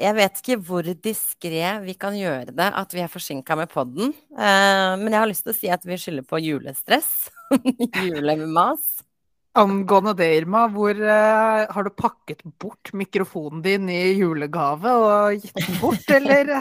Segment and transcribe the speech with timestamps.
[0.00, 4.14] jeg vet ikke hvor diskré vi kan gjøre det at vi er forsinka med podden.
[4.32, 7.28] Uh, men jeg har lyst til å si at vi skylder på julestress.
[8.06, 9.02] Julemas.
[9.60, 15.58] Angående det, Irma, hvor uh, har du pakket bort mikrofonen din i julegave og gitt
[15.58, 16.54] den bort, eller?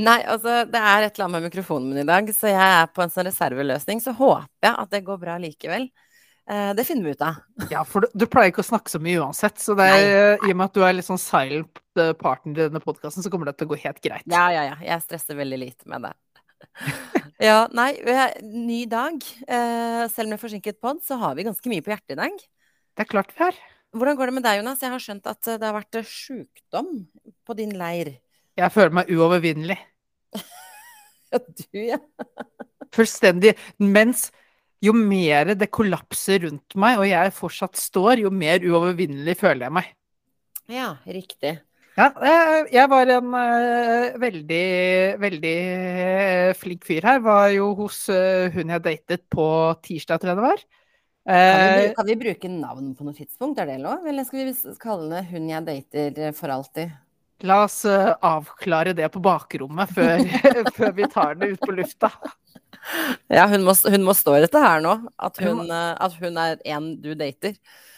[0.00, 2.88] Nei, altså det er et eller annet med mikrofonen min i dag, så jeg er
[2.90, 4.00] på en sånn reserveløsning.
[4.02, 5.90] Så håper jeg at det går bra likevel.
[6.48, 7.42] Uh, det finner vi ut av.
[7.74, 10.52] ja, for du, du, pleier ikke å snakke så mye uansett, så det er, i
[10.52, 11.82] og med at du er litt sånn silent
[12.20, 14.24] partner i denne podkasten, så kommer det til å gå helt greit.
[14.30, 14.78] Ja, ja, ja.
[14.86, 16.14] Jeg stresser veldig lite med det.
[17.48, 17.90] ja, nei,
[18.42, 19.24] ny dag.
[19.46, 22.40] Eh, selv med forsinket pod, så har vi ganske mye på hjertet i dag.
[22.94, 23.58] Det er klart vi har.
[23.96, 24.82] Hvordan går det med deg, Jonas?
[24.84, 26.90] Jeg har skjønt at det har vært sjukdom
[27.46, 28.18] på din leir.
[28.58, 29.78] Jeg føler meg uovervinnelig.
[31.32, 32.00] ja, du, ja.
[32.94, 33.54] Fullstendig.
[33.80, 34.28] Mens
[34.84, 39.76] jo mer det kollapser rundt meg, og jeg fortsatt står, jo mer uovervinnelig føler jeg
[39.80, 39.88] meg.
[40.68, 41.56] Ja, riktig.
[41.98, 44.66] Ja, eh, jeg var en uh, veldig,
[45.18, 47.22] veldig uh, flink fyr her.
[47.24, 48.04] Var jo hos
[48.54, 49.48] hun jeg datet på
[49.82, 50.62] tirsdag, tror jeg det var.
[51.28, 54.06] Kan vi, kan vi, bruke navn på noe tidspunkt, er det lov?
[54.08, 56.94] Eller skal vi kalle det hun jeg dater for alltid?
[57.44, 60.22] La oss avklare det på bakrommet før,
[60.78, 62.08] før, vi tar det ut på lufta.
[63.28, 64.94] Ja, hun må, hun må stå i dette her nå.
[65.20, 67.56] At hun, at hun er en du dater.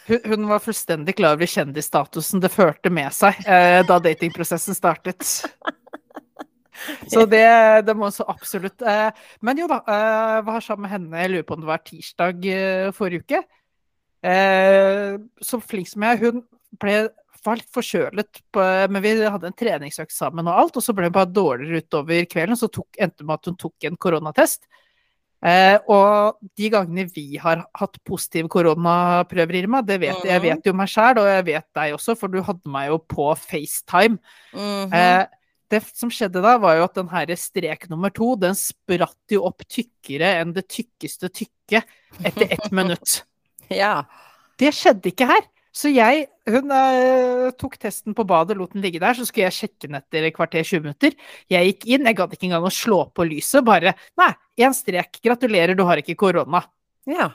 [0.09, 5.23] Hun, hun, var fullstendig klar over kjendisstatusen det førte med seg eh, da datingprosessen startet.
[7.13, 7.45] Så det,
[7.85, 9.11] det må så absolutt eh,
[9.45, 12.47] Men jo da, eh, var sammen med henne, jeg lurer på om det var tirsdag
[12.49, 13.41] eh, forrige uke.
[14.25, 16.43] Eh, så flink som jeg, hun
[16.81, 16.95] ble
[17.47, 18.43] var litt forkjølet,
[18.93, 22.29] men vi hadde en treningsøkt sammen og alt, og så ble hun bare dårligere utover
[22.31, 24.69] kvelden, så tok, endte med at hun tok en koronatest.
[25.41, 30.67] Eh, og de gangene vi har hatt positive koronaprøver, Irma, det vet jeg, jeg vet
[30.69, 34.19] jo meg sjæl, og jeg vet deg også, for du hadde meg jo på FaceTime.
[34.53, 34.95] Mm -hmm.
[34.95, 35.27] eh,
[35.71, 39.45] det som skjedde da, var jo at den her strek nummer to, den spratt jo
[39.47, 41.85] opp tykkere enn det tykkeste tykke
[42.25, 43.25] etter ett minutt.
[43.83, 44.05] ja.
[44.59, 45.47] Det skjedde ikke her.
[45.71, 49.55] Så jeg Hun eh, tok testen på badet, lot den ligge der, så skulle jeg
[49.55, 51.15] sjekke den etter et kvarter 20 minutter.
[51.53, 55.21] Jeg gikk inn, jeg gadd ikke engang å slå på lyset, bare Nei, én strek.
[55.23, 56.65] Gratulerer, du har ikke korona.
[57.07, 57.31] Ja.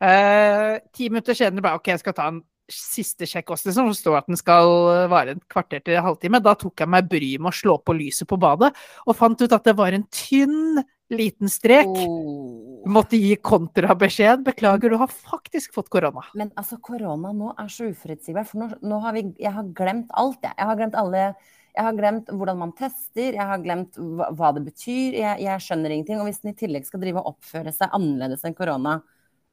[0.00, 2.40] Uh, ti minutter senere bare OK, jeg skal ta en
[2.70, 4.68] siste sjekk også, som står at den skal
[5.12, 6.40] vare et kvarter til en halvtime.
[6.44, 8.72] Da tok jeg meg bryet med å slå på lyset på badet,
[9.04, 10.82] og fant ut at det var en tynn
[11.12, 11.88] liten strek.
[11.88, 12.84] Oh.
[12.90, 14.44] Måtte gi kontrabeskjed.
[14.46, 16.24] Beklager, du har faktisk fått korona.
[16.36, 18.46] Men altså, korona nå er så uforutsigbar.
[18.48, 20.56] For nå, nå, har vi Jeg har glemt alt, jeg.
[20.56, 21.26] Jeg har glemt alle
[21.74, 25.16] jeg har glemt hvordan man tester, jeg har glemt hva, hva det betyr.
[25.18, 26.20] Jeg, jeg, skjønner ingenting.
[26.22, 29.00] Og hvis den i tillegg skal drive og oppføre seg annerledes enn korona,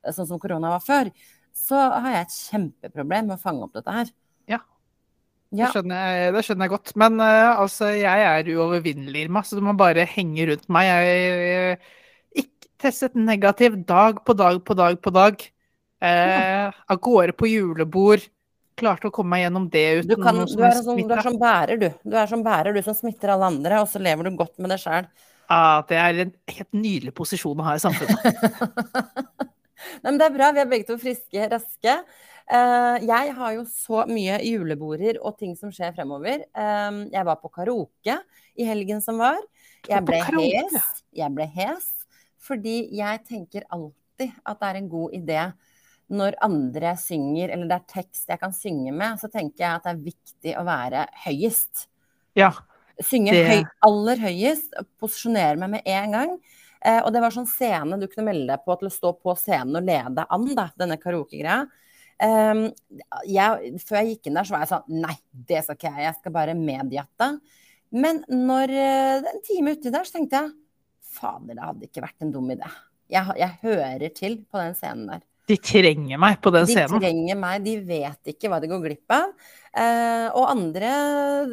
[0.06, 1.10] sånn som korona var før,
[1.56, 4.12] så har jeg et kjempeproblem med å fange opp dette her.
[4.50, 4.60] Ja.
[5.52, 6.94] Det, skjønner jeg, det, skjønner jeg, godt.
[7.00, 10.90] Men uh, altså, jeg er uovervinnelig, Irma, så du må bare henge rundt meg.
[10.90, 15.48] Jeg, jeg ikke testet negativ dag på dag på dag på dag.
[16.02, 16.70] Uh, ja.
[16.88, 18.24] Av gårde på julebord.
[18.80, 21.36] Klarte å komme meg gjennom det uten du, kan, du, er sånn, du er som
[21.38, 21.90] bærer, du.
[22.08, 24.72] Du er som bærer, du som smitter alle andre, og så lever du godt med
[24.74, 25.10] deg sjæl.
[25.52, 28.24] Ja, det er en helt nydelig posisjon å ha i samfunnet.
[30.02, 30.52] Nei, men det er bra.
[30.56, 31.96] Vi er begge to friske, raske.
[32.52, 36.46] Uh, jeg har jo så mye juleborder og ting som skjer fremover.
[36.56, 38.18] Um, jeg var på karaoke
[38.60, 39.40] i helgen som var.
[39.88, 40.94] Jeg ble hes.
[41.16, 41.90] Jeg ble hes
[42.42, 45.44] fordi jeg tenker alltid at det er en god idé
[46.12, 49.86] når andre synger, eller det er tekst jeg kan synge med, så tenker jeg at
[49.86, 51.86] det er viktig å være høyest.
[52.36, 52.52] Ja.
[53.02, 53.46] Synge det...
[53.48, 56.36] høy, aller høyest, posisjonere meg med en gang.
[56.82, 59.36] Eh, og det var sånn scene du kunne melde deg på til å stå på
[59.38, 61.64] scenen og lede an, da, denne karaokegreia.
[62.22, 62.68] Um,
[63.26, 66.04] jeg, før jeg gikk inn der, så var jeg sånn Nei, det skal ikke jeg.
[66.06, 67.30] Jeg skal bare medjatte.
[67.98, 70.52] Men når uh, en time uti der, så tenkte jeg
[71.12, 72.70] fader, det hadde ikke vært en dum idé.
[73.12, 75.26] Jeg, jeg, hører til på den scenen der.
[75.50, 76.94] De trenger meg på den de scenen.
[76.94, 79.34] De trenger meg, de vet ikke hva de går glipp av.
[79.72, 80.92] Eh, og andre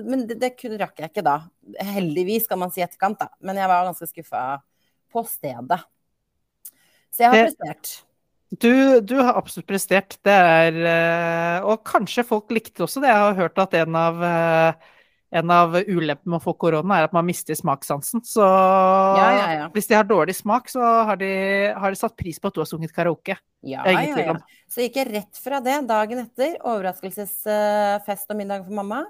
[0.07, 1.41] Men det, det rakk jeg ikke da.
[1.97, 3.33] Heldigvis, kan man si etterkant, da.
[3.43, 4.45] Men jeg var ganske skuffa
[5.13, 5.81] på stedet.
[7.15, 7.97] Så jeg har prestert.
[8.49, 10.17] Du, du, har absolutt prestert.
[10.25, 13.11] Det er eh, Og kanskje folk likte også det.
[13.11, 14.95] Jeg har hørt at en av, eh,
[15.41, 18.25] en av ulempene med å få korona er at man mister smakssansen.
[18.25, 19.67] Så ja, ja, ja.
[19.75, 20.81] hvis de har dårlig smak, så
[21.11, 21.31] har de,
[21.77, 23.37] har de, satt pris på at du har sunget karaoke.
[23.67, 24.39] Ja, ja, ja.
[24.71, 26.57] Så gikk jeg rett fra det dagen etter.
[26.63, 29.05] Overraskelsesfest og middag for mamma.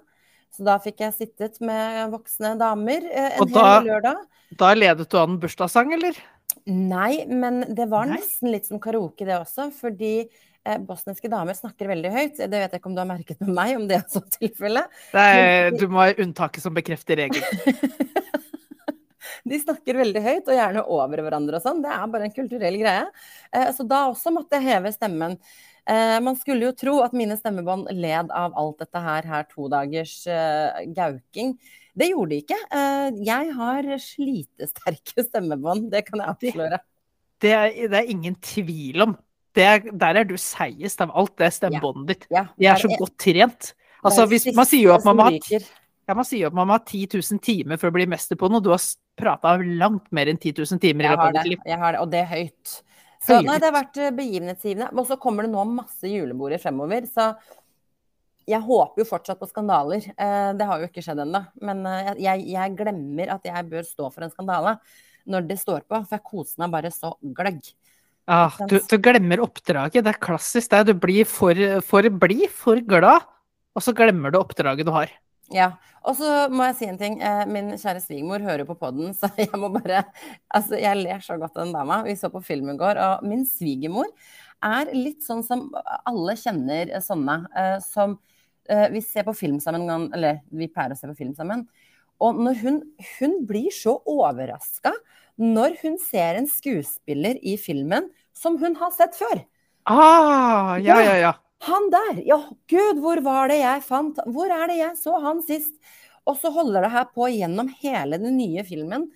[0.54, 4.26] Så da fikk jeg sittet med voksne damer eh, en hel lørdag.
[4.58, 6.18] Da ledet du an en bursdagssang, eller?
[6.68, 8.18] Nei, men det var Nei.
[8.18, 9.68] nesten litt som karaoke, det også.
[9.76, 12.40] Fordi eh, bosniske damer snakker veldig høyt.
[12.40, 14.84] Det vet jeg ikke om du har merket med meg, om det er så tilfelle.
[15.78, 17.78] Du må ha unntaket som bekrefter regelen.
[19.48, 21.82] de snakker veldig høyt, og gjerne over hverandre og sånn.
[21.84, 23.08] Det er bare en kulturell greie.
[23.52, 25.38] Eh, så da også måtte jeg heve stemmen.
[25.88, 29.70] Eh, man skulle jo tro at mine stemmebånd led av alt dette her, her to
[29.72, 31.54] dagers eh, gauking.
[31.98, 32.58] Det gjorde de ikke.
[32.76, 36.82] Eh, jeg har slitesterke stemmebånd, det kan jeg avsløre.
[37.38, 39.16] Det, det, det er ingen tvil om.
[39.58, 42.26] Er, der er du seigest av alt, det stemmebåndet ditt.
[42.30, 43.72] Ja, de er så godt trent.
[44.04, 46.68] Altså, hvis, man sier jo at man må ha ja, Man sier jo at man
[46.70, 48.62] må ha 10 000 timer for å bli mester på noe.
[48.62, 48.84] Du har
[49.18, 51.64] prata langt mer enn 10 000 timer i løpet av ditt liv.
[51.66, 52.76] Jeg har det, og det er høyt.
[53.28, 54.90] Så nei, det har vært eh, begivenhetsgivende.
[54.96, 57.08] Og så kommer det nå masse juleborder fremover.
[57.10, 57.30] Så
[58.48, 60.08] jeg håper jo fortsatt på skandaler.
[60.14, 61.42] Eh, det har jo ikke skjedd ennå.
[61.64, 64.78] Men eh, jeg, jeg, glemmer at jeg bør stå for en skandale
[65.28, 67.66] når det står på, for jeg koser meg bare så gløgg.
[68.28, 70.00] Ah, du, du, glemmer oppdraget.
[70.04, 70.70] Det er klassisk.
[70.72, 70.88] Det.
[70.88, 73.28] Du blir for, for blid, for glad,
[73.76, 75.12] og så glemmer du oppdraget du har.
[75.54, 75.72] Ja.
[76.08, 77.18] Og så må jeg si en ting.
[77.24, 80.04] Eh, min kjære svigermor hører på poden, så jeg må bare
[80.54, 82.02] Altså, jeg ler så godt av den dama.
[82.06, 84.08] Vi så på film i går, og min svigermor
[84.64, 85.68] er litt sånn som
[86.08, 87.40] alle kjenner sånne.
[87.56, 88.18] Eh, som
[88.70, 91.66] eh, vi ser på film sammen, eller vi pleier å se på film sammen.
[92.24, 92.80] Og når hun,
[93.18, 94.92] hun blir så overraska
[95.38, 99.44] når hun ser en skuespiller i filmen som hun har sett før.
[99.88, 101.32] Ah, ja, ja, ja.
[101.66, 102.20] Han der!
[102.26, 102.38] Ja,
[102.70, 105.74] gud, hvor var det jeg fant Hvor er det jeg så han sist?
[106.28, 109.08] Og så holder det her på gjennom hele den nye filmen.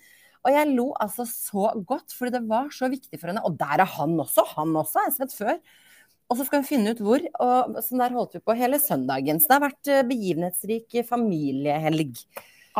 [0.43, 3.43] Og jeg lo altså så godt, fordi det var så viktig for henne.
[3.45, 4.43] Og der er han også!
[4.57, 5.59] Han også har jeg sett før.
[6.31, 7.23] Og så skal vi finne ut hvor.
[7.45, 9.39] Og sånn der holdt vi på hele søndagen.
[9.39, 12.17] Så det har vært eh, begivenhetsrik familiehelg.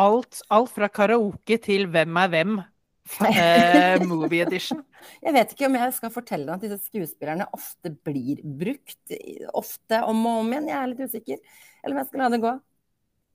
[0.01, 2.56] Alt, alt fra karaoke til Hvem er hvem
[3.30, 4.84] eh, movie edition.
[5.24, 9.16] Jeg vet ikke om jeg skal fortelle deg at disse skuespillerne ofte blir brukt.
[9.54, 10.70] Ofte om og om igjen.
[10.72, 11.42] Jeg er litt usikker.
[11.84, 12.54] Eller om jeg skal la det gå.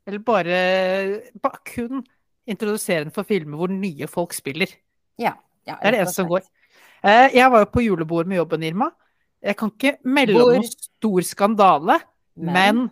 [0.09, 0.61] Eller bare,
[1.43, 2.07] bare kun
[2.49, 4.73] introdusere den for filmer hvor nye folk spiller.
[5.21, 5.35] Ja,
[5.69, 6.47] ja, det er det eneste som går.
[7.05, 8.89] Eh, jeg var jo på julebord med jobben, Irma.
[9.45, 11.99] Jeg kan ikke melde om noen stor skandale,
[12.41, 12.87] men, men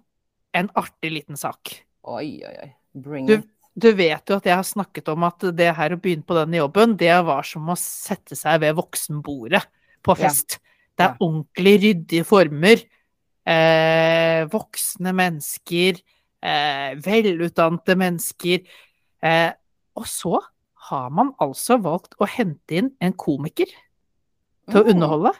[0.60, 1.72] en artig liten sak.
[2.06, 2.68] Oi, oi, oi.
[2.96, 6.00] Bring du, it du vet jo at jeg har snakket om at det her å
[6.00, 9.60] begynne på denne jobben, det var som å sette seg ved voksenbordet
[10.06, 10.56] på fest.
[10.56, 10.62] Ja.
[10.96, 12.84] Det er ordentlig ryddige former.
[13.46, 16.00] Eh, voksne mennesker.
[16.40, 18.64] Eh, velutdannede mennesker.
[19.20, 19.50] Eh,
[19.96, 20.40] og så
[20.88, 24.90] har man altså valgt å hente inn en komiker til å mm.
[24.94, 25.36] underholde.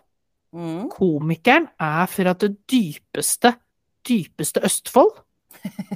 [0.56, 0.86] Mm.
[0.92, 3.56] Komikeren er fra det dypeste,
[4.04, 5.22] dypeste Østfold.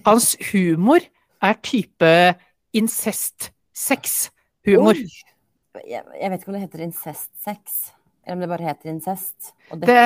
[0.09, 1.05] Hans humor
[1.43, 2.35] er type
[2.77, 4.95] incest-sex-humor.
[5.87, 7.61] Jeg, jeg, vet ikke om det heter incest-sex,
[8.25, 9.39] eller om det bare heter incest.
[9.71, 10.05] Og Det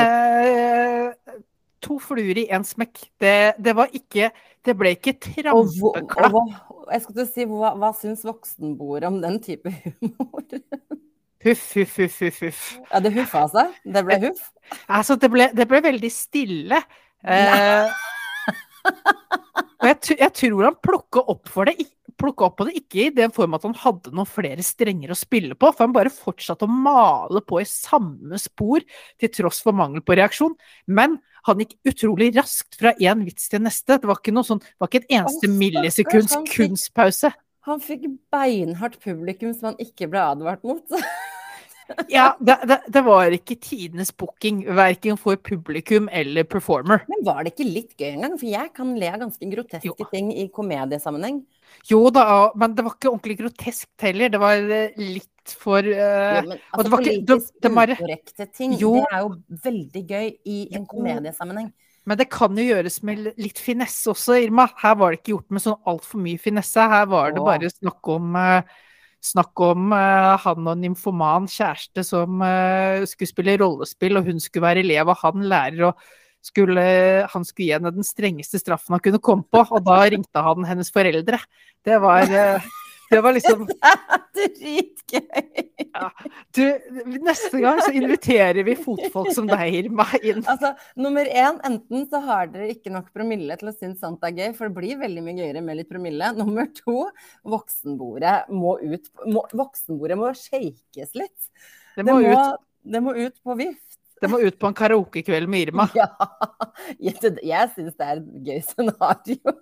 [1.84, 2.96] To fluer i én smekk.
[3.20, 4.30] Det, det, var ikke
[4.64, 6.32] Det ble ikke trampeklapp.
[6.92, 10.44] Jeg skulle si, hva, hva syns voksenbordet om den type humor?
[11.44, 12.38] Huff, huff, huff, huff.
[12.40, 12.60] huff.
[12.88, 13.72] Ja, det huffa seg?
[13.84, 14.46] Det ble huff?
[14.88, 16.78] Altså, det ble, det ble veldig stille.
[17.20, 18.04] Eh,
[18.84, 23.66] og jeg, jeg, tror han plukka opp, opp på det, ikke i den form at
[23.66, 27.60] han hadde noen flere strenger å spille på, for han bare fortsatte å male på
[27.62, 28.84] i samme spor
[29.20, 30.56] til tross for mangel på reaksjon.
[30.86, 33.98] Men han gikk utrolig raskt fra én vits til neste.
[34.00, 37.34] Det var ikke, noe sånn, det var ikke et eneste millisekunds kunstpause.
[37.68, 40.84] Han fikk beinhardt publikum som han ikke ble advart mot.
[42.08, 47.04] ja, det, det, det, var ikke tidenes booking, verken for publikum eller performer.
[47.10, 48.38] Men var det ikke litt gøy engang?
[48.40, 50.08] For jeg kan le av ganske groteske jo.
[50.12, 51.42] ting i komediesammenheng.
[51.90, 52.26] Jo da,
[52.56, 54.32] men det var ikke ordentlig groteskt heller.
[54.32, 58.94] Det var eh, litt for uh, jo, men, altså, Politisk ukorrekte ting, jo.
[59.02, 59.32] det er jo
[59.66, 61.68] veldig gøy i en komediesammenheng.
[62.04, 64.66] Men det kan jo gjøres med litt finesse også, Irma.
[64.80, 66.88] Her var det ikke gjort med sånn altfor mye finesse.
[66.92, 68.74] Her var det bare snakk om uh,
[69.24, 74.42] Snakk om uh, han og en nymfoman kjæreste som uh, skulle spille rollespill, og hun
[74.42, 76.84] skulle være elev, og han lærer, og skulle,
[77.32, 80.68] han skulle gi henne den strengeste straffen han kunne komme på, og da ringte han
[80.68, 81.40] hennes foreldre.
[81.84, 82.68] Det var uh,
[83.10, 83.66] det var liksom
[84.34, 85.64] Dritgøy!
[85.94, 86.08] Ja.
[86.56, 86.62] Du,
[87.22, 90.42] neste gang så inviterer vi fotfolk som deg, Irma, inn.
[90.50, 94.34] Altså, nummer én, enten så har dere ikke nok promille til å synes sånt er
[94.34, 96.32] gøy, for det blir veldig mye gøyere med litt promille.
[96.38, 97.08] Nummer to,
[97.46, 101.50] voksenbordet må ut Må, voksenbordet må shakes litt.
[101.94, 102.64] Det må, det må, ut.
[102.84, 103.98] Det må ut på vift.
[104.22, 105.88] Det må ut på en karaokekveld med Irma.
[105.98, 106.08] Ja.
[106.98, 109.54] Jeg, jeg syns det er et gøy scenario.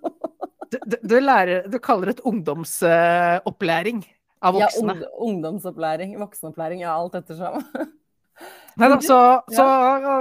[0.71, 4.03] Du, du, lærer, du kaller det et ungdomsopplæring
[4.43, 4.95] av voksne?
[4.95, 6.15] Ja, ung, ungdomsopplæring.
[6.21, 6.85] Voksenopplæring.
[6.85, 7.63] Ja, alt ettersom.
[8.81, 9.17] Nei da, så,
[9.53, 9.65] så,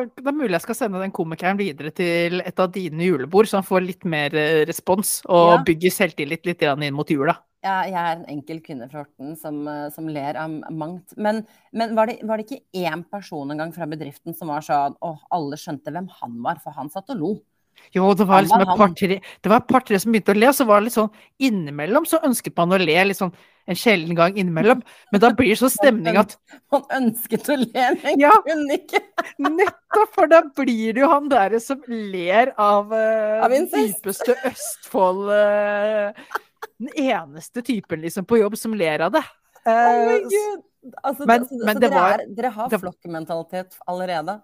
[0.05, 3.63] det er mulig jeg skal sende den komikeren videre til et av dine julebord, så
[3.63, 5.63] han får litt mer eh, respons og ja.
[5.71, 7.39] bygger selvtillit litt inn mot jula.
[7.63, 11.15] Ja, jeg er en enkel kvinne fra Horten som, eh, som ler av mangt.
[11.17, 14.67] Men, men var, det, var, det, ikke én person en gang fra bedriften som var
[14.67, 17.33] sånn Å, alle skjønte hvem han var, for han satt og lo.
[17.93, 20.81] Jo, det var liksom et par-tre Det par-tre som begynte å le, og så var
[20.81, 21.11] det litt sånn
[21.43, 23.35] innimellom så ønsket man å le litt sånn
[23.71, 24.81] en sjelden gang innimellom.
[25.15, 26.35] Men da blir det så stemning at
[26.73, 29.03] Man ønsket å le, men ja, kunne ikke.
[29.45, 35.31] nettopp, for da blir det jo han derre som ler av uh, av dypeste Østfold
[35.31, 36.35] uh,
[36.81, 39.25] Den eneste typen liksom på jobb som ler av det.
[39.63, 40.61] Uh, oh
[41.03, 44.35] Altså, men, så, men så dere, var, er, dere, har flokkmentalitet allerede?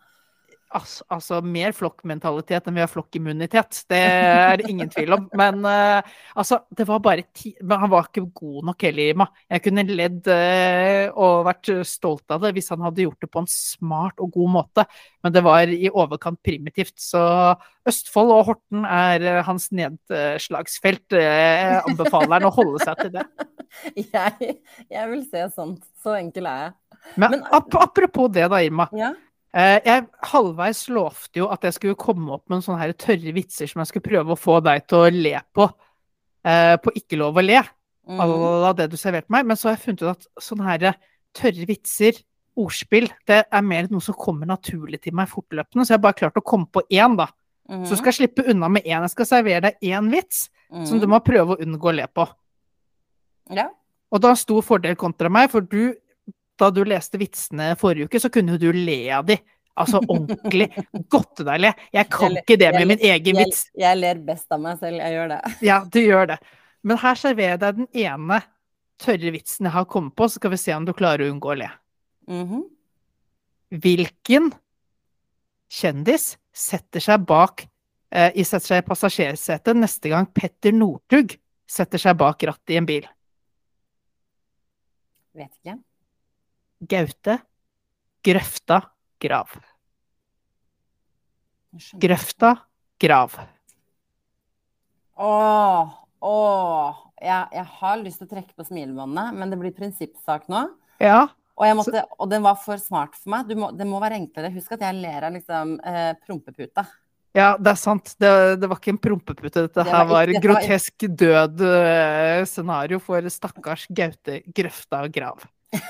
[0.68, 3.78] Altså, altså, mer flokkmentalitet enn vi har flokkimmunitet.
[3.88, 5.24] Det er det ingen tvil om.
[5.38, 6.04] Men uh,
[6.36, 9.26] altså, det var bare ti Men han var ikke god nok heller, Ima.
[9.48, 13.40] Jeg kunne ledd uh, og vært stolt av det hvis han hadde gjort det på
[13.40, 14.84] en smart og god måte.
[15.24, 16.98] Men det var i overkant primitivt.
[17.00, 17.22] Så
[17.88, 21.16] Østfold og Horten er uh, hans nedslagsfelt.
[21.16, 23.24] Jeg anbefaler han å holde seg til det.
[23.98, 24.54] Jeg,
[24.88, 25.82] jeg vil se sånt.
[26.00, 26.70] Så enkel er jeg.
[27.20, 28.86] Men, Men ap apropos det da, Irma.
[28.96, 29.10] Ja?
[29.56, 33.70] Eh, jeg halvveis lovte jo at jeg skulle komme opp med sånne her tørre vitser
[33.70, 35.68] som jeg skulle prøve å få deg til å le på.
[36.48, 37.62] Eh, på Ikke lov å le,
[38.08, 38.20] mm.
[38.20, 39.48] av det du serverte meg.
[39.48, 40.88] Men så har jeg funnet ut at sånne her
[41.36, 42.20] tørre vitser,
[42.58, 45.84] ordspill, det er mer noe som kommer naturlig til meg fortløpende.
[45.86, 47.28] Så jeg har bare klart å komme på én, da.
[47.70, 47.84] Mm.
[47.86, 49.04] Så skal jeg slippe unna med én.
[49.04, 50.84] Jeg skal servere deg én vits mm.
[50.88, 52.26] som du må prøve å unngå å le på.
[53.54, 53.68] Ja.
[54.10, 55.94] Og da sto fordel kontra meg, for du
[56.58, 59.38] da du leste vitsene forrige uke, så kunne du le av de.
[59.78, 60.68] Altså ordentlig.
[61.10, 61.72] godtedeilig.
[61.94, 63.64] Jeg kan jeg, ikke det med jeg, min egen vits.
[63.70, 65.40] Jeg, jeg, ler best av meg selv, jeg gjør det.
[65.70, 66.38] Ja, du gjør det.
[66.82, 68.40] Men her serverer jeg deg den ene
[68.98, 71.52] tørre vitsen jeg har kommet på, så skal vi se om du klarer å unngå
[71.52, 71.70] å le.
[72.28, 72.64] Mm -hmm.
[73.68, 74.50] Hvilken
[75.68, 77.68] kjendis setter seg bak
[78.10, 81.36] eh, setter seg i passasjersetet neste gang Petter Northug
[81.68, 83.06] setter seg bak rattet i en bil?
[85.34, 85.78] Vet ikke.
[86.78, 87.38] Gaute,
[88.24, 88.82] Grøfta,
[89.18, 89.56] Grav.
[91.98, 92.54] Grøfta,
[93.00, 93.34] Grav.
[95.18, 97.04] Åh, åh.
[97.18, 100.68] Jeg, jeg, har lyst til å trekke på smilebåndet, men det blir prinsippsak nå.
[101.02, 101.26] Ja.
[101.58, 103.50] Og, måtte, og, den var for smart for meg.
[103.58, 104.52] Må, det må være enklere.
[104.54, 106.86] Husk at jeg ler av liksom eh, prompeputa.
[107.36, 108.14] Ja, det er sant.
[108.22, 108.30] Det,
[108.62, 109.66] det, var ikke en prompepute.
[109.66, 115.42] Dette det her var, ikke, grotesk død uh, scenario for stakkars Gaute Grøfta Grav.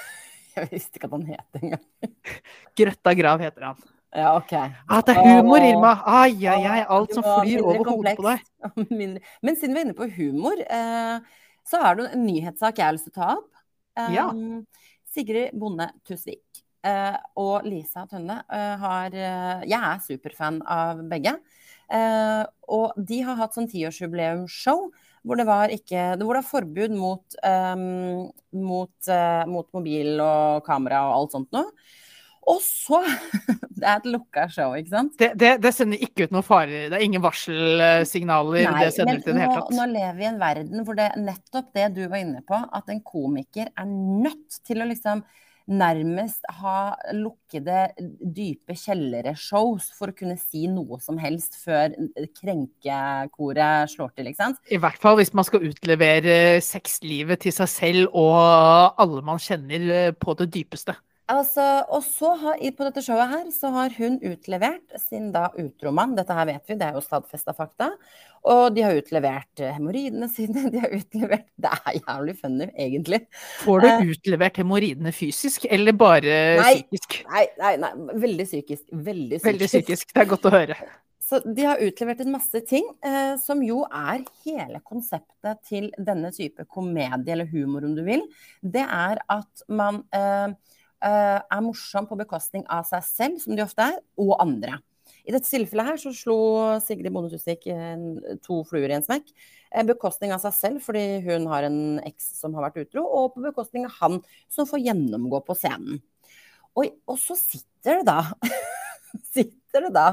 [0.59, 2.13] Jeg visste ikke at han het engang.
[2.79, 3.87] Grøtta Grav heter han.
[4.17, 4.53] Ja, ok.
[4.89, 5.91] Ah, det er humor, Irma!
[6.09, 6.79] Ai, ai, ai.
[6.89, 8.47] Alt som flyr over hodet på deg.
[9.45, 12.97] Men siden vi er inne på humor, eh, så er det en nyhetssak jeg har
[12.97, 13.51] lyst til å ta opp.
[14.15, 14.29] Ja.
[15.13, 19.17] Sigrid Bonde Tusvik eh, og Lisa Tønne eh, har
[19.67, 21.35] Jeg er superfan av begge.
[22.69, 24.89] Og de har hatt sånn tiårsjubileumsshow
[25.29, 30.65] hvor det var, ikke, hvor det er forbud mot, um, mot, uh, mot, mobil og
[30.67, 31.69] kamera og alt sånt noe.
[32.49, 33.03] Og så
[33.79, 35.13] Det er et lukka show, ikke sant?
[35.21, 36.89] Det, det, det sender ikke ut noen farer.
[36.89, 38.65] Det er ingen varselsignaler?
[38.65, 41.85] Nei, det sender men nå, nå, lever vi i en verden hvor det nettopp det
[41.95, 45.23] du var inne på, at en komiker er nødt til å liksom
[45.69, 47.89] nærmest ha lukkede,
[48.21, 51.95] dype kjellereshows for å kunne si noe som helst før
[52.39, 54.63] krenkekoret slår til, ikke sant?
[54.73, 58.39] I hvert fall hvis man skal utlevere sexlivet til seg selv og
[58.99, 60.97] alle man kjenner eh, på det dypeste.
[61.29, 66.15] Altså, og så har, På dette showet her så har hun utlevert sin da utromann.
[66.17, 67.91] Dette her vet vi, det er jo stadfesta fakta.
[68.49, 70.69] Og de har utlevert eh, hemoroidene sine.
[70.73, 73.21] De har utlevert Det er jævlig funny, egentlig.
[73.65, 77.19] Får du uh, utlevert hemoroidene fysisk, eller bare nei, psykisk?
[77.35, 77.93] Nei, nei, nei,
[78.25, 78.87] veldig psykisk.
[78.93, 79.51] Veldig psykisk.
[79.51, 80.15] Veldig psykisk.
[80.15, 80.79] Det er godt å høre.
[81.29, 86.31] Så de har utlevert en masse ting eh, som jo er hele konseptet til denne
[86.33, 88.23] type komedie, eller humor om du vil.
[88.65, 90.55] Det er at man eh, Eh,
[91.05, 94.81] er morsom på bekostning av seg selv, som de ofte er, og andre.
[95.29, 96.39] I dette tilfellet her så slo
[96.85, 97.69] Sigrid Bonde Tusvik
[98.45, 99.31] to fluer i en smekk.
[99.71, 103.35] Eh, bekostning av seg selv fordi hun har en eks som har vært utro, og
[103.35, 104.21] på bekostning av han
[104.53, 106.01] som får gjennomgå på scenen.
[106.79, 108.23] Og, og så sitter det da
[109.35, 110.09] sitter det da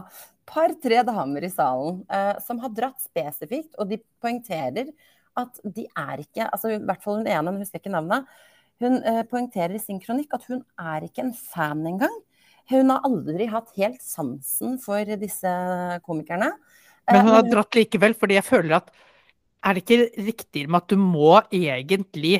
[0.46, 4.92] par-tre damer i salen eh, som har dratt spesifikt, og de poengterer
[5.36, 8.28] at de er ikke altså I hvert fall hun ene, hun husker ikke navnet
[8.84, 12.16] hun eh, poengterer i sin kronikk at hun er ikke en fan engang.
[12.72, 15.52] Hun har aldri hatt helt sansen for disse
[16.06, 16.52] komikerne.
[17.12, 18.90] Men hun har dratt likevel, fordi jeg føler at
[19.66, 22.40] er det ikke riktigere med at du må egentlig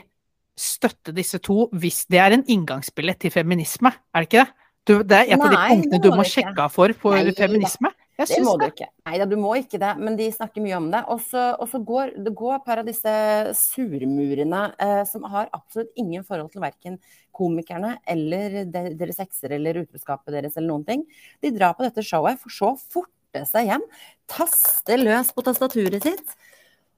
[0.56, 3.92] støtte disse to hvis det er en inngangsbillett til feminisme?
[4.14, 4.62] Er det ikke det?
[4.86, 7.90] Du, det er et av de punktene du må sjekke av for for Nei, feminisme.
[7.90, 8.70] Jeg Det må det.
[8.70, 8.88] du ikke.
[9.10, 11.02] Nei da, du må ikke det, men de snakker mye om det.
[11.12, 13.16] Og så går det går par av disse
[13.60, 16.98] surmurene eh, som har absolutt ingen forhold til verken
[17.36, 21.06] komikerne eller de, deres ekser eller utroskapet deres eller noen ting.
[21.44, 23.84] De drar på dette showet for så å forte seg hjem,
[24.32, 26.38] taste løs på tastaturet sitt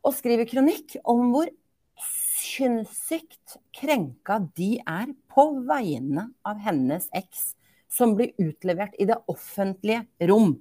[0.05, 1.49] og skrive kronikk om hvor
[2.37, 7.53] sinnssykt krenka de er på vegne av hennes eks,
[7.89, 10.55] som blir utlevert i det offentlige rom.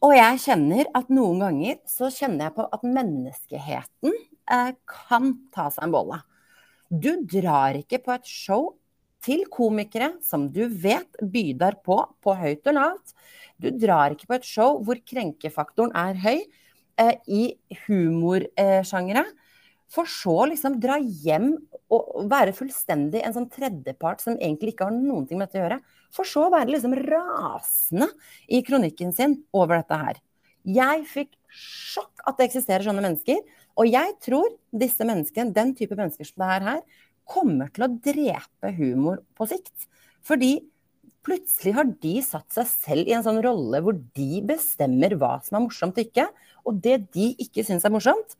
[0.00, 5.66] Og jeg kjenner at noen ganger så kjenner jeg på at menneskeheten eh, kan ta
[5.72, 6.20] seg en bolle.
[6.88, 8.70] Du drar ikke på et show
[9.20, 13.12] til komikere som du vet bydar på på høyt og lavt.
[13.60, 17.42] Du drar ikke på et show hvor krenkefaktoren er høy eh, i
[17.84, 19.26] humorsjangere.
[19.90, 21.52] For så å liksom dra hjem
[21.90, 25.64] og være fullstendig en sånn tredjepart som egentlig ikke har noen ting med dette å
[25.64, 25.80] gjøre.
[26.14, 28.06] For så å være liksom rasende
[28.46, 30.20] i kronikken sin over dette her.
[30.62, 33.40] Jeg fikk sjokk at det eksisterer sånne mennesker.
[33.80, 36.82] Og jeg tror disse menneskene, den type mennesker som det er her,
[37.30, 39.88] kommer til å drepe humor på sikt.
[40.26, 40.58] Fordi
[41.26, 45.58] plutselig har de satt seg selv i en sånn rolle hvor de bestemmer hva som
[45.58, 46.28] er morsomt og ikke.
[46.68, 48.36] Og det de ikke syns er morsomt,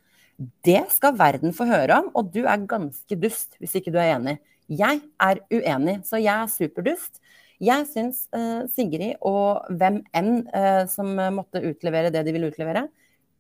[0.64, 4.14] det skal verden få høre om, og du er ganske dust hvis ikke du er
[4.14, 4.38] enig.
[4.70, 7.20] Jeg er uenig, så jeg er superdust.
[7.61, 12.87] Jeg syns uh, Sigrid og hvem enn uh, som måtte utlevere det de vil utlevere,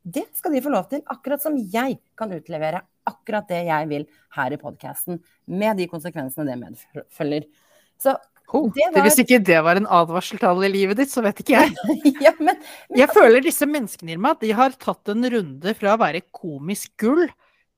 [0.04, 1.02] det skal de få lov til.
[1.12, 6.46] Akkurat som jeg kan utlevere akkurat det jeg vil her i podkasten, med de konsekvensene
[6.48, 7.48] det medfølger.
[8.00, 8.14] Så
[8.52, 11.22] Oh, Det var- Hvis ikke det var en advarsel til alle i livet ditt, så
[11.22, 11.74] vet ikke jeg.
[12.26, 12.56] ja, men,
[12.90, 16.90] men Jeg føler disse menneskene Irma, de har tatt en runde fra å være komisk
[16.98, 17.28] gull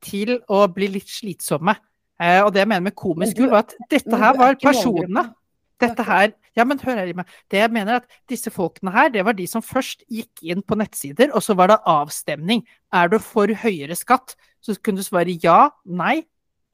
[0.03, 1.77] til å bli litt slitsomme.
[2.21, 5.35] Eh, og det jeg mener med komisk gull, var at dette her er var personene.
[5.83, 7.25] Dette her Ja, men hør her, Irma.
[7.49, 10.61] Det jeg mener er at disse folkene her, det var de som først gikk inn
[10.63, 12.61] på nettsider, og så var det avstemning.
[12.93, 14.35] Er du for høyere skatt?
[14.61, 16.27] Så kunne du svare ja, nei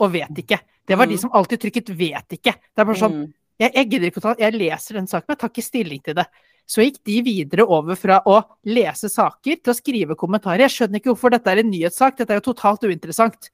[0.02, 0.58] og vet ikke.
[0.84, 1.20] Det var de Mm.
[1.20, 2.54] som alltid trykket 'vet ikke'.
[2.74, 5.26] Det er bare sånn mm, jeg, jeg gidder ikke å ta Jeg leser den saken,
[5.28, 6.26] men jeg tar ikke stilling til det.
[6.68, 10.66] Så gikk de videre over fra å lese saker til å skrive kommentarer.
[10.66, 13.48] Jeg skjønner ikke hvorfor dette er en nyhetssak, dette er jo totalt uinteressant.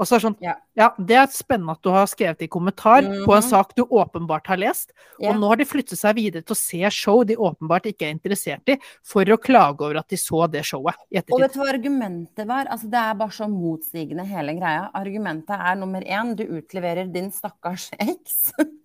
[0.00, 0.54] Og så er det sånn Ja.
[0.76, 3.48] Ja, det er spennende at du har skrevet i kommentar på en Mhm.
[3.50, 5.28] sak du åpenbart har lest, ja.
[5.28, 8.14] og nå har de flyttet seg videre til å se show de åpenbart ikke er
[8.14, 11.58] interessert i, for å klage over at de så det showet i Og vet du
[11.60, 12.64] hva argumentet var?
[12.70, 14.90] Altså, det er bare så motsigende hele greia.
[14.94, 18.52] Argumentet er nummer én, du utleverer din stakkars eks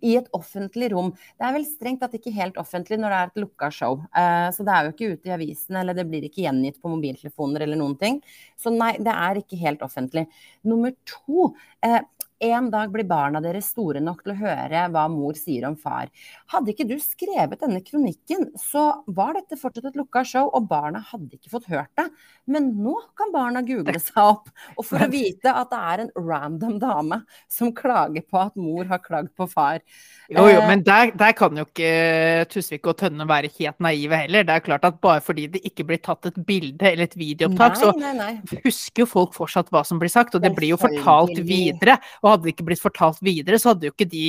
[0.00, 1.10] i et offentlig rom.
[1.12, 3.98] Det er vel strengt tatt ikke helt offentlig når det er et lukka show.
[4.16, 6.92] Eh, så det er jo ikke ute i avisene, eller det blir ikke gjengitt på
[6.92, 8.20] mobiltelefoner eller noen ting.
[8.60, 10.26] Så nei, det er ikke helt offentlig.
[10.66, 11.50] Nummer to,
[11.84, 12.00] eh,
[12.40, 16.08] en dag blir barna deres store nok til å høre hva mor sier om far.
[16.52, 21.02] Hadde ikke du skrevet denne kronikken, så var dette fortsatt et lukka show, og barna
[21.10, 22.06] hadde ikke fått hørt det.
[22.50, 26.14] Men nå kan barna google seg opp, og for å vite at det er en
[26.30, 29.82] random dame som klager på at mor har klagd på far.
[30.30, 34.22] Jo, jo, Eh, men der, der kan jo ikke Tusvik og Tønne være helt naive
[34.22, 34.46] heller.
[34.46, 37.78] Det er klart at bare fordi det ikke blir tatt et bilde eller et videoopptak,
[37.80, 38.60] så nei, nei.
[38.64, 41.98] husker jo folk fortsatt hva som blir sagt, og det blir jo fortalt videre.
[42.24, 44.24] Og hadde det ikke blitt fortalt videre, så hadde jo ikke de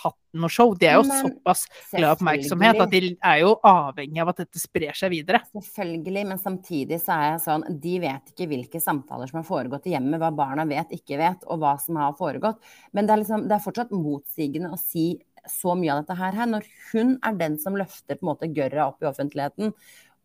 [0.00, 0.74] hatt noe show.
[0.78, 4.42] De er jo Men såpass glad i oppmerksomhet at de er jo avhengig av at
[4.44, 5.42] dette sprer seg videre.
[5.50, 9.88] Selvfølgelig, men samtidig så er jeg sånn De vet ikke hvilke samtaler som har foregått
[9.90, 12.60] i hjemmet, hva barna vet, ikke vet, og hva som har foregått.
[12.92, 15.08] Men det er, liksom, det er fortsatt motsigende å si
[15.48, 18.50] så mye av dette her, her når hun er den som løfter på en måte
[18.54, 19.74] gørra opp i offentligheten.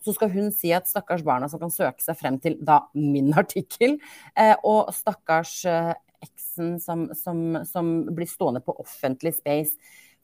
[0.05, 3.31] Så skal hun si at stakkars barna som kan søke seg frem til da min
[3.41, 3.97] artikkel,
[4.37, 5.93] eh, og stakkars eh,
[6.55, 9.75] eksen som, som, som blir stående på offentlig space.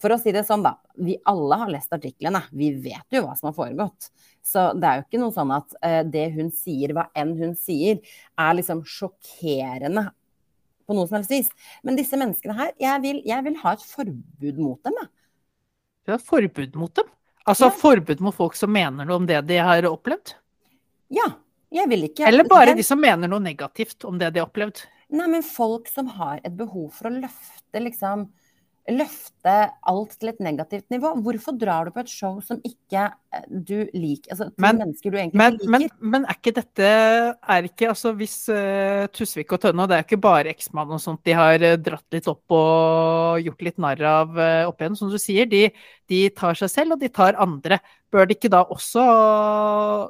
[0.01, 0.77] For å si det sånn, da.
[0.97, 2.41] Vi alle har lest artiklene.
[2.51, 4.09] Vi vet jo hva som har foregått.
[4.43, 7.53] Så det er jo ikke noe sånn at eh, det hun sier, hva enn hun
[7.55, 7.99] sier,
[8.39, 10.07] er liksom sjokkerende
[10.87, 11.51] på noe som helst vis.
[11.85, 15.11] Men disse menneskene her, jeg vil, jeg vil ha et forbud mot dem, jeg.
[16.09, 17.05] Er forbud mot dem.
[17.45, 17.75] Altså Ja.
[17.77, 20.33] forbud mot folk som mener noe om det de har opplevd.
[21.13, 21.29] Ja.
[21.71, 24.47] Jeg vil ikke Eller bare den- de som mener noe negativt om det de har
[24.49, 24.81] opplevd.
[25.11, 28.29] Nei, men folk som har et behov for å løfte liksom
[28.89, 29.51] Løfte
[29.85, 31.11] alt til et negativt nivå.
[31.21, 34.31] Hvorfor drar du på et show som ikke eh, du liker?
[34.33, 35.69] Altså Men- mennesker du egentlig Men, liker?
[35.69, 40.03] men, men er ikke dette er ikke, altså Hvis uh, Tusvik og Tønne, det er
[40.07, 44.01] ikke bare eksmann og sånt de har uh, dratt litt opp og gjort litt narr
[44.01, 45.67] av uh, opp igjen, som du sier, de,
[46.11, 47.79] de tar seg selv, og de tar andre.
[48.11, 49.03] Bør de ikke da også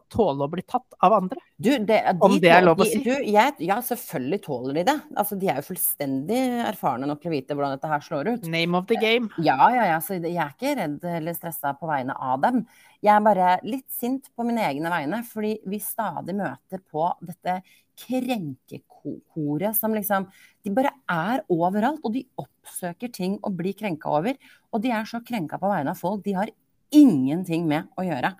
[0.10, 1.38] tåle å bli tatt av andre?
[1.62, 3.04] Du, det, de, Om det er lov å si?
[3.06, 4.96] Du, jeg, ja, selvfølgelig tåler de det.
[5.14, 8.48] Altså, de er jo fullstendig erfarne nok til å vite hvordan dette her slår ut.
[8.50, 9.30] Name of the game.
[9.46, 10.00] Ja, ja, ja.
[10.02, 12.64] Så jeg er ikke redd eller stressa på vegne av dem.
[13.02, 17.62] Jeg er bare litt sint på mine egne vegne, fordi vi stadig møter på dette
[18.02, 20.28] krenkekoret som liksom
[20.62, 24.38] De bare er overalt, og de oppsøker ting å bli krenka over.
[24.72, 26.22] Og de er så krenka på vegne av folk.
[26.26, 26.54] De har
[26.94, 28.36] ingenting med å gjøre.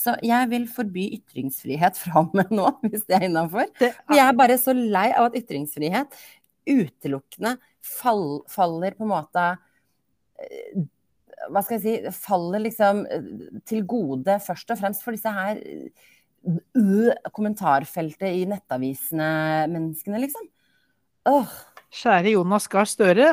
[0.00, 3.70] Så jeg vil forby ytringsfrihet fra og med nå, hvis det er innafor.
[3.80, 6.18] Jeg er bare så lei av at ytringsfrihet
[6.70, 9.44] utelukkende fall, faller på en måte
[10.42, 10.82] eh,
[11.48, 13.28] Hva skal jeg si Faller liksom eh,
[13.68, 20.48] til gode først og fremst for disse her uh, kommentarfeltet i nettavisene-menneskene, liksom.
[21.30, 21.54] Åh.
[21.90, 23.32] Kjære Jonas Gahr Støre.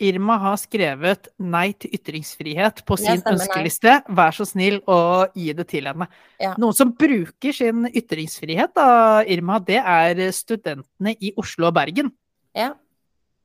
[0.00, 3.98] Irma har skrevet 'nei til ytringsfrihet' på sin ønskeliste.
[4.08, 6.08] Vær så snill å gi det til henne.
[6.40, 6.54] Ja.
[6.56, 12.08] Noen som bruker sin ytringsfrihet, da, Irma, det er studentene i Oslo og Bergen.
[12.56, 12.72] Ja.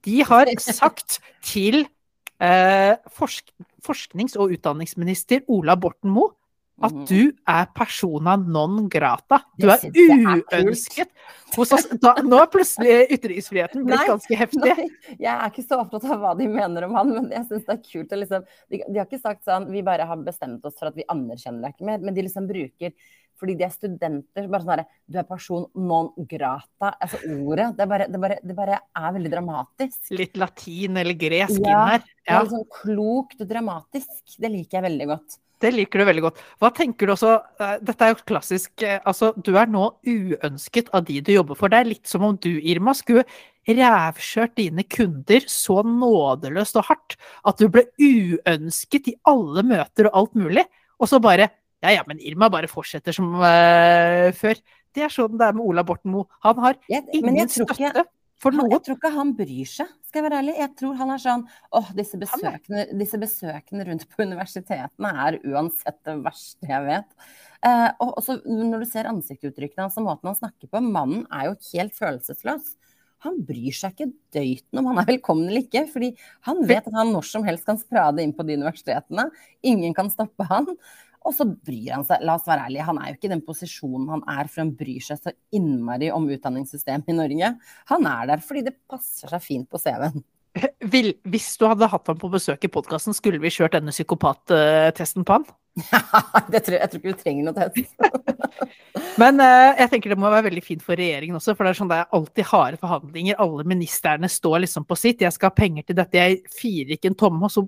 [0.08, 0.48] De har
[0.80, 1.92] sagt til eh,
[2.40, 3.52] forsk
[3.86, 6.32] forsknings- og utdanningsminister Ola Borten Moe
[6.82, 7.06] at Mhm.
[7.08, 9.38] du er persona non grata.
[9.58, 11.08] Du er uønsket
[11.56, 11.86] hos oss.
[12.02, 14.60] Da, nå er plutselig ytringsfriheten blitt ganske heftig.
[14.76, 17.66] Nei, jeg er ikke så opptatt av hva de mener om han, men jeg syns
[17.66, 20.66] det er kult å liksom de, de har ikke sagt sånn Vi bare har bestemt
[20.66, 22.92] oss for at vi anerkjenner deg ikke mer, men de liksom bruker
[23.40, 26.94] fordi de er studenter, bare sånn Du er person non grata.
[27.02, 27.72] Altså ordet.
[27.78, 30.12] Det, bare, det, bare, det bare er veldig dramatisk.
[30.16, 32.06] Litt latin eller gresk Ja, inn her.
[32.06, 34.38] Det er Ja, litt sånn klokt og dramatisk.
[34.40, 35.40] Det liker jeg veldig godt.
[35.66, 36.40] det liker du veldig godt.
[36.62, 37.30] Hva tenker du også
[37.64, 38.72] eh, Dette er jo klassisk.
[38.84, 41.70] eh, Altså, du er nå uønsket av de du jobber for.
[41.72, 43.24] Det er litt som om du, Irma, skulle
[43.66, 47.16] rævkjørt dine kunder så nådeløst og hardt
[47.50, 50.66] at du ble uønsket i alle møter og alt mulig.
[51.02, 51.50] Og så bare
[51.86, 54.58] Ja, ja, men Irma bare fortsetter som uh, før.
[54.96, 56.26] Det er sånn det er med Ola Borten Moe.
[56.46, 58.06] Han har Jeg, ingen tror ikke
[58.42, 58.70] for noe.
[58.74, 60.56] jeg tror ikke han bryr seg, skal jeg være ærlig.
[60.60, 61.44] Jeg tror han er sånn
[61.78, 67.30] åh, disse besøkene, disse besøkene rundt på universitetene er uansett det verste jeg vet.
[67.66, 71.52] Eh, og også når du ser ansiktsuttrykkene hans og måten han snakker på, mannen er
[71.52, 72.76] jo helt følelsesløs.
[73.26, 76.12] Han bryr seg ikke døyten om han er velkommen eller ikke, fordi
[76.46, 79.30] han vet at han når som helst kan sprade inn på de universitetene.
[79.66, 80.70] Ingen kan stoppe han.
[81.26, 83.44] Og så bryr han seg, la oss være ærlige, han er jo ikke i den
[83.46, 87.52] posisjonen han er for han bryr seg så innmari om utdanningssystemet i Norge.
[87.92, 90.22] Han er der fordi det passer seg fint på CV-en.
[90.94, 95.26] Vil, hvis du hadde hatt ham på besøk i podkasten, skulle vi kjørt denne psykopattesten
[95.28, 95.48] på han?
[96.54, 97.90] det tror, jeg tror ikke du trenger noe test.
[99.22, 101.80] Men eh, jeg tenker det må være veldig fint for regjeringen også, for det er
[101.82, 103.42] sånn det er alltid harde forhandlinger.
[103.44, 105.26] Alle ministerne står liksom på sitt.
[105.26, 107.50] Jeg skal ha penger til dette, jeg firer ikke en tomme.
[107.50, 107.66] Og så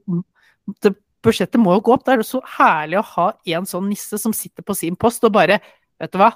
[0.83, 0.93] det,
[1.27, 2.05] budsjettet må jo gå opp.
[2.07, 5.25] Da er det så herlig å ha en sånn nisse som sitter på sin post
[5.27, 5.61] og bare
[5.97, 6.29] Vet du hva?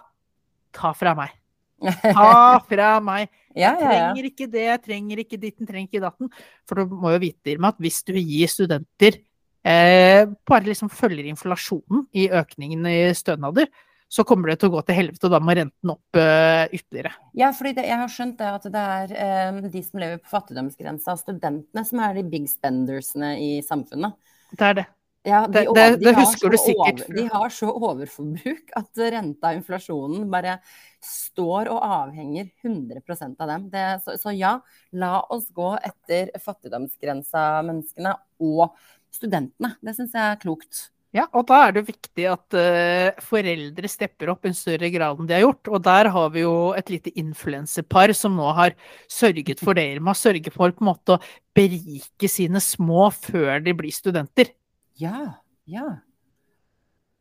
[0.73, 1.36] Ta fra meg.
[1.82, 3.30] Ta fra meg.
[3.54, 6.32] Jeg trenger ikke det, jeg trenger ikke ditten, trenger ikke datten.
[6.65, 9.19] For du må jo vite, Irma, at hvis du gir studenter
[9.62, 13.69] eh, bare liksom følger inflasjonen i økningen i stønader,
[14.12, 17.13] så kommer det til å gå til helvete, og da må renten opp eh, ytterligere.
[17.38, 20.34] Ja, fordi det, jeg har skjønt det at det er eh, de som lever på
[20.34, 24.17] fattigdomsgrensa, studentene, som er de big spendersene i samfunnet.
[24.57, 24.85] Det er det.
[25.23, 27.01] Ja, de, Det- det- det husker de du sikkert.
[27.05, 30.55] Over, de har så overforbruk at renta og inflasjonen bare
[31.01, 33.69] står og avhenger 100% av dem.
[33.69, 34.55] Det, så, så ja,
[34.93, 38.73] la oss gå etter fattigdomsgrensa-menneskene og
[39.13, 39.75] studentene.
[39.83, 40.89] Det syns jeg er klokt.
[41.12, 45.19] Ja, og da er det viktig at uh, foreldre stepper opp i en større grad
[45.19, 45.67] enn de har gjort.
[45.67, 48.78] Og der har vi jo et lite influensepar som nå har
[49.12, 50.15] sørget for det, Irma.
[50.15, 51.19] Sørget for på en måte å
[51.58, 54.54] berike sine små før de blir studenter.
[55.02, 55.34] Ja,
[55.67, 56.00] ja.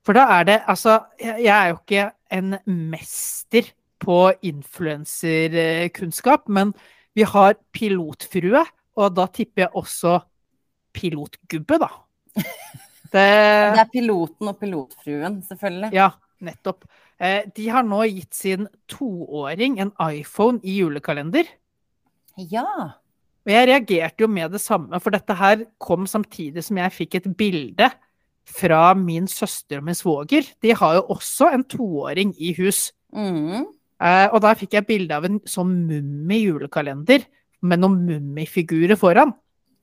[0.07, 2.59] For da er det Altså, jeg jeg er jo ikke en
[2.93, 6.73] mester på influenserkunnskap, men
[7.19, 8.63] vi har pilotfrue,
[8.97, 10.21] og da tipper jeg også
[10.95, 11.89] pilotgubbe, da.
[13.11, 13.29] Det,
[13.75, 15.93] Det er piloten og pilotfruen, selvfølgelig.
[15.97, 16.85] ja, nettopp.
[17.21, 21.45] Eh, De har nå gitt sin toåring en iPhone i julekalender.
[22.39, 22.65] Ja.
[23.45, 27.19] Og jeg reagerte jo med det samme, for dette her kom samtidig som jeg fikk
[27.19, 27.91] et bilde
[28.51, 30.47] fra min søster og min svoger.
[30.63, 32.93] De har jo også en toåring i hus.
[33.13, 33.67] Mm.
[34.01, 37.27] Eh, og da fikk jeg bilde av en sånn mummi-julekalender
[37.63, 39.35] med noen mummifigurer foran.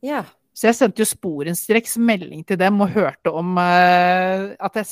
[0.05, 0.23] Ja.
[0.57, 4.87] Så jeg sendte jo sporenstreks melding til dem og hørte om uh, at jeg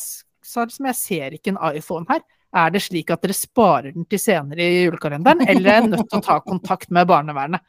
[0.45, 2.21] sa liksom jeg ser ikke en iPhone her.
[2.55, 6.05] Er det slik at dere sparer den til senere i julekalenderen, eller er jeg nødt
[6.11, 7.65] til å ta kontakt med barnevernet?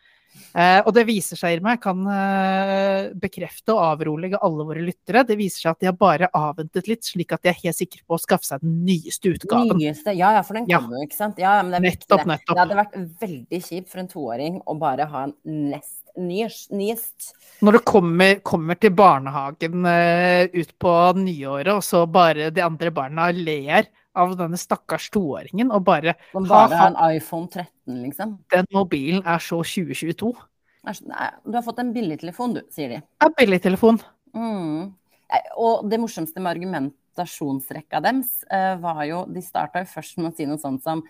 [0.53, 5.25] Uh, og det viser seg, Irma, jeg kan uh, bekrefte og avrolige alle våre lyttere,
[5.25, 8.05] det viser seg at de har bare avventet litt, slik at de er helt sikre
[8.05, 9.81] på å skaffe seg den nyeste utgaven.
[9.81, 11.41] Nyeste, ja, ja, for den kommer jo, ikke sant.
[11.41, 12.33] Ja, ja, men det er viktig, Nettopp, det.
[12.35, 12.53] nettopp.
[12.53, 15.39] Det hadde vært veldig kjipt for en toåring å bare ha en
[15.73, 17.31] nest nyest.
[17.65, 22.93] Når du kommer, kommer til barnehagen eh, ut på nyåret, og så bare de andre
[22.95, 27.69] barna ler av denne stakkars toåringen, og bare Som bare har en iPhone 13,
[28.03, 28.37] liksom.
[28.53, 30.33] den mobilen er så 2022.
[30.33, 33.03] Det er sånn, Nei, du har fått en billigtelefon, du, sier de.
[33.25, 34.01] En billigtelefon.
[34.37, 34.95] Mm.
[35.59, 40.37] Og det morsomste med argumentasjonsrekka deres eh, var jo De starta jo først med å
[40.37, 41.03] si noe sånt som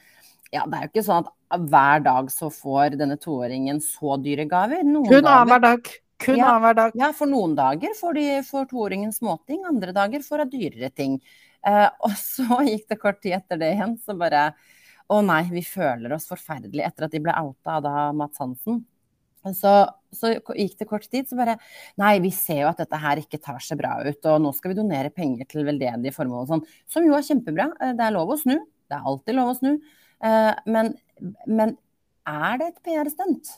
[0.54, 4.46] Ja, det er jo ikke sånn at hver dag så får denne toåringen så dyre
[4.50, 4.84] gaver.
[4.86, 5.90] Noen Kun annenhver dag.
[6.22, 6.52] Kun Ja.
[6.52, 6.92] annenhver dag.
[6.96, 11.20] Ja, for noen dager får, de, får toåringen småting, andre dager får hun dyrere ting.
[11.66, 14.54] Eh, og så gikk det kort tid etter det igjen, så bare
[15.08, 18.80] Å nei, vi føler oss forferdelig etter at de ble outa av da Mats Hansen.
[19.54, 19.70] Så,
[20.10, 21.54] så gikk det kort tid, så bare
[22.02, 24.72] Nei, vi ser jo at dette her ikke tar seg bra ut, og nå skal
[24.72, 26.64] vi donere penger til veldedige formål og sånn.
[26.90, 27.68] Som jo er kjempebra.
[27.78, 28.56] Eh, Det er lov å snu.
[28.58, 29.78] Det er alltid lov å snu.
[30.24, 30.94] Eh, Men,
[31.46, 31.76] men
[32.26, 33.56] er det et PR-stunt?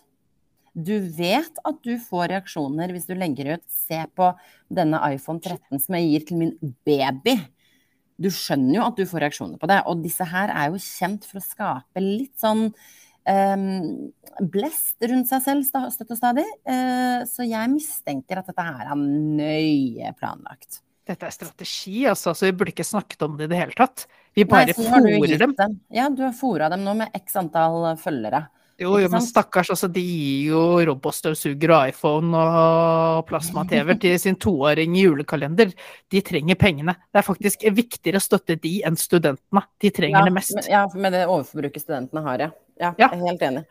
[0.78, 4.28] Du vet at du får reaksjoner hvis du legger ut 'se på
[4.70, 7.48] denne iPhone 13 som jeg gir til min baby'.
[8.18, 9.82] Du skjønner jo at du får reaksjoner på det.
[9.86, 12.68] Og disse her er jo kjent for å skape litt sånn
[13.28, 14.10] um,
[14.42, 16.46] blest rundt seg selv støtt og stadig.
[16.66, 20.82] Uh, så jeg mistenker at dette her er nøye planlagt.
[21.08, 24.04] Dette er strategi, altså, så vi burde ikke snakket om det i det hele tatt.
[24.38, 25.56] Vi bare du fôrer dem.
[25.94, 28.46] Ja, du har fòra dem nå med x antall følgere.
[28.78, 34.36] Jo, jo, men stakkars, altså, de gir jo robotstøvsuger og iPhone og plasma-TV til sin
[34.38, 35.72] toåring i julekalender.
[36.14, 36.94] De trenger pengene.
[37.10, 39.64] Det er faktisk viktigere å støtte de enn studentene.
[39.82, 40.70] De trenger Ja, det mest.
[40.70, 42.50] Ja, med det overforbruket studentene har, ja.
[42.78, 43.08] Ja, Ja.
[43.10, 43.64] jeg er helt enig.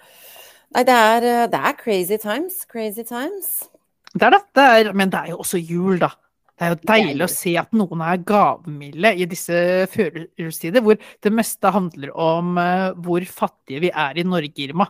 [0.75, 2.65] Nei, det er, eh, det er crazy times.
[2.65, 3.69] Crazy times.
[4.13, 4.41] Det er det.
[4.53, 6.09] det er, men det er jo også jul, da.
[6.57, 9.57] Det er jo deilig å se at noen er gavmilde i disse
[9.93, 14.87] førjulstider, hvor det meste handler om eh, hvor fattige vi er i Norge, Irma.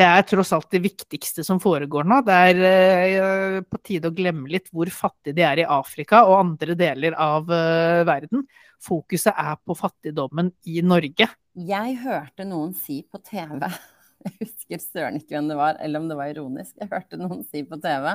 [0.00, 2.22] Det er tross alt det viktigste som foregår nå.
[2.24, 6.38] Det er eh, på tide å glemme litt hvor fattige de er i Afrika og
[6.38, 8.46] andre deler av eh, verden.
[8.80, 11.28] Fokuset er på fattigdommen i Norge.
[11.60, 13.66] Jeg hørte noen si på TV
[14.24, 16.72] Jeg husker søren ikke hvem det var, eller om det var ironisk.
[16.80, 18.14] Jeg hørte noen si på TV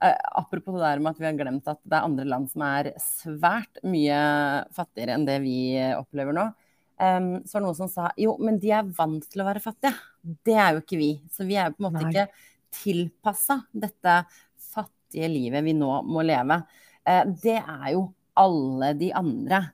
[0.00, 2.90] Apropos det der med at vi har glemt at det er andre land som er
[3.02, 4.18] svært mye
[4.74, 6.48] fattigere enn det vi eh, opplever nå.
[6.94, 9.62] Um, så var det noen som sa jo, men de er vant til å være
[9.62, 9.96] fattige.
[10.46, 11.12] Det er jo ikke vi.
[11.34, 12.12] Så vi er jo på en måte Nei.
[12.12, 12.26] ikke
[12.74, 14.18] tilpassa dette
[14.74, 16.60] fattige livet vi nå må leve.
[17.06, 18.06] Uh, det er jo
[18.38, 19.64] alle de andre.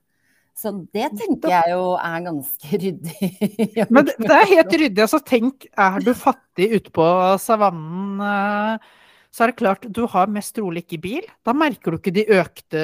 [0.60, 3.28] Så det tenker jeg jo er ganske ryddig.
[3.88, 5.04] Men det, det er helt ryddig.
[5.06, 7.06] altså Tenk, er du fattig ute på
[7.40, 8.90] savannen, eh,
[9.30, 11.26] så er det klart du har mest trolig ikke bil.
[11.46, 12.80] Da merker du ikke de økte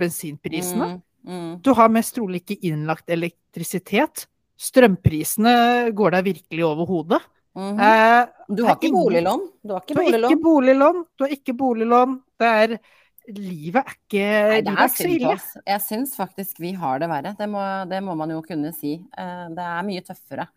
[0.00, 0.90] bensinprisene.
[1.24, 1.52] Mm, mm.
[1.64, 4.26] Du har mest trolig ikke innlagt elektrisitet.
[4.60, 5.54] Strømprisene
[5.96, 7.20] går deg virkelig over hodet.
[7.56, 7.80] Mhm.
[7.80, 9.44] Eh, Du har ikke boliglån.
[9.66, 10.42] Du har ikke har ikke boliglån.
[10.44, 11.04] boliglån.
[11.18, 12.18] Du har ikke boliglån.
[12.38, 12.78] Det er
[13.30, 15.32] Livet er ikke, Nei, det livet er er ikke så ille.
[15.36, 15.48] oss.
[15.66, 17.36] Jeg syns faktisk vi har det verre.
[17.38, 18.94] Det må, det må man jo kunne si.
[19.16, 20.48] Eh, Det er mye tøffere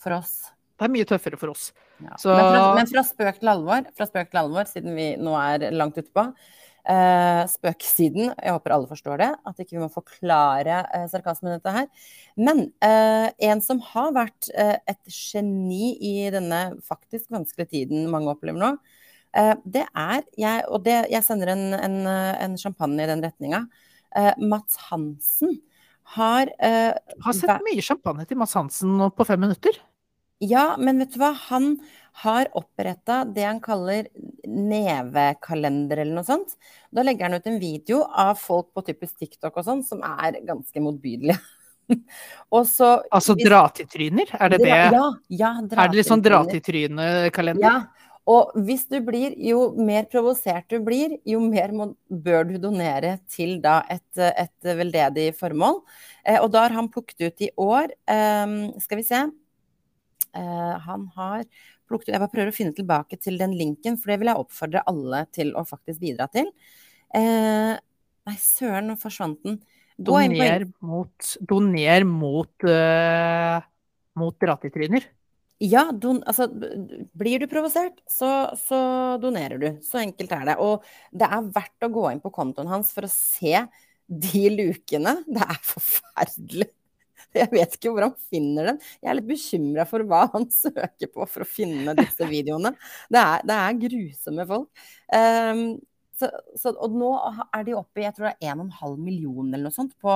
[0.00, 0.50] for oss.
[0.78, 1.72] Det er mye tøffere for oss.
[2.02, 2.16] Ja.
[2.20, 5.32] Så- Men, fra, men fra spøk til alvor, fra spøk til alvor, siden vi nå
[5.40, 6.32] er langt utpå.
[6.86, 11.56] Uh, spøkesiden, jeg håper alle forstår det, at ikke vi må forklare uh, sarkasmen i
[11.56, 11.88] dette her.
[12.38, 18.28] Men eh, en som har vært eh, et geni i denne faktisk vanskelige tiden mange
[18.30, 18.68] opplever nå,
[19.34, 23.24] eh, det er jeg, Og det, jeg sender en, en, eh, en champagne i den
[23.24, 23.64] retninga.
[24.14, 25.56] Eh, Mats Hansen
[26.14, 26.92] har eh,
[27.24, 29.80] Har sett mye champagne til Mats Hansen på fem minutter.
[30.44, 31.32] Ja, men vet du hva?
[31.48, 31.78] Han
[32.22, 34.08] har oppretta det han kaller
[34.48, 36.54] nevekalender eller noe sånt.
[36.92, 40.40] Da legger han ut en video av folk på typisk TikTok og sånn, som er
[40.46, 41.38] ganske motbydelige.
[42.66, 44.80] så Altså hvis- dra-til-tryner, er det det?
[44.96, 47.30] Ja, Ja, dra Er det litt sånn dra-til-tryner.
[47.30, 47.62] dra-til-tryne-kalender?
[47.62, 47.76] Ja.
[48.26, 53.20] Og hvis du blir, jo mer provosert du blir, jo mer må, bør du donere
[53.30, 55.78] til da et, et veldedig formål.
[56.26, 59.20] Eh, og da har han plukket ut i år eh, Skal vi se.
[60.36, 61.44] Eh, han har
[61.86, 64.84] plukket Jeg bare prøver å finne tilbake til den linken, for det vil jeg oppfordre
[64.90, 66.50] alle til å faktisk bidra til.
[67.14, 67.74] Eh,
[68.26, 69.60] nei, søren, nå forsvant den.
[69.96, 73.62] Doner mot, doner mot, uh,
[74.20, 75.06] mot dra-til-tryner.
[75.64, 76.50] Ja, don, altså,
[77.16, 78.28] blir du provosert, så,
[78.60, 78.78] så
[79.22, 79.68] donerer du.
[79.86, 80.58] Så enkelt er det.
[80.60, 80.84] Og
[81.16, 83.62] det er verdt å gå inn på kontoen hans for å se
[84.04, 85.16] de lukene.
[85.24, 86.68] Det er forferdelig.
[87.42, 88.78] Jeg vet ikke hvor han finner dem.
[89.02, 92.72] Jeg er litt bekymra for hva han søker på for å finne disse videoene.
[93.12, 94.86] Det er, det er grusomme folk.
[95.12, 95.68] Um,
[96.16, 97.10] så, så, og nå
[97.52, 100.14] er de oppe i jeg tror det er 1,5 million eller noe sånt på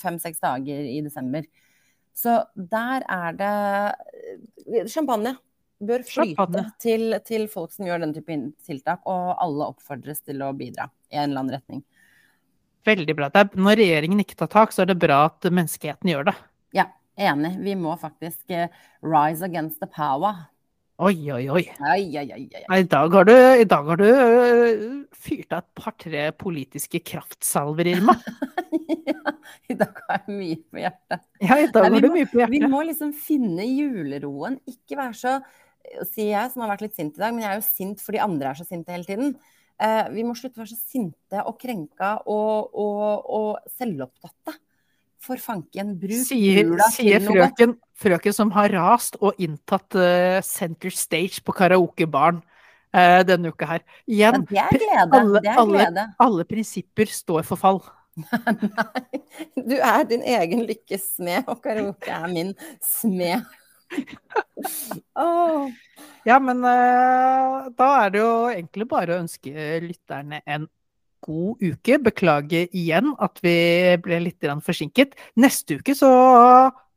[0.00, 1.44] fem-seks dager i desember.
[2.16, 5.36] Så der er det champagne
[5.82, 10.52] bør flyte til, til, folk som gjør den type tiltak, og alle oppfordres til å
[10.56, 11.82] bidra i en eller annen retning.
[12.86, 13.28] Veldig bra.
[13.38, 16.34] Er, når regjeringen ikke tar tak, så er det bra at menneskeheten gjør det.
[16.74, 16.88] Ja,
[17.30, 17.54] enig.
[17.62, 18.66] Vi må faktisk uh,
[19.06, 20.48] rise against the power.
[21.02, 21.62] Oi, oi, oi.
[21.88, 22.42] oi, oi, oi.
[22.76, 27.94] I dag har du, i dag har du uh, fyrt av et par-tre politiske kraftsalver,
[27.94, 28.18] Irma.
[29.12, 29.34] ja,
[29.70, 31.26] i dag har jeg mye på hjertet.
[31.38, 32.58] Ja, i dag Nei, har du mye på hjertet.
[32.58, 34.58] Vi må liksom finne juleroen.
[34.70, 35.38] Ikke være så
[36.10, 38.22] sier jeg, som har vært litt sint i dag, men jeg er jo sint fordi
[38.22, 39.34] andre er så sinte hele tiden.
[39.82, 44.54] Eh, vi må slutte å være så sinte og krenka og, og, og selvopptatte.
[45.22, 47.46] For fanken, bruk sier, jula sier til noe.
[47.46, 53.68] Frøken, frøken som har rast og inntatt uh, center stage på karaokebaren uh, denne uka
[53.70, 53.84] her.
[54.10, 55.20] Igjen, det er glede.
[55.20, 55.86] Alle, det er glede.
[55.86, 57.78] Alle, alle prinsipper står for fall.
[58.18, 59.22] Nei,
[59.54, 62.50] du er din egen lykkes smed, og karaoke er min
[62.82, 63.46] smed
[65.18, 65.70] oh.
[66.28, 69.50] Ja, men uh, da er det jo egentlig bare å ønske
[69.82, 70.68] lytterne en
[71.26, 71.98] god uke.
[72.02, 73.56] Beklage igjen at vi
[74.02, 75.16] ble litt forsinket.
[75.42, 76.12] Neste uke så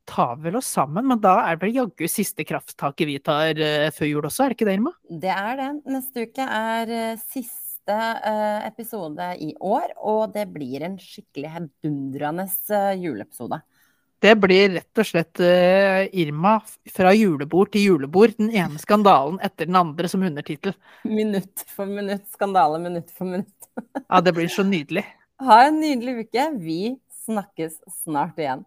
[0.06, 3.90] tar vel oss sammen, men da er det vel jaggu siste krafttaket vi tar uh,
[3.96, 4.94] før jul også, er det ikke det, Irma?
[5.10, 5.70] Det er det.
[5.98, 7.62] Neste uke er uh, siste
[8.66, 12.48] episode i år, og det blir en skikkelig hedundrende
[12.98, 13.60] juleepisode.
[14.24, 16.56] Det blir rett og slett uh, Irma
[16.94, 18.36] fra julebord til julebord.
[18.40, 20.76] Den ene skandalen etter den andre som undertittel.
[21.04, 23.70] Minutt for minutt, skandale minutt for minutt.
[24.08, 25.06] ja, det blir så nydelig.
[25.44, 26.48] Ha en nydelig uke.
[26.64, 26.80] Vi
[27.26, 28.64] snakkes snart igjen.